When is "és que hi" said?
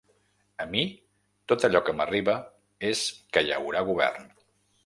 2.93-3.55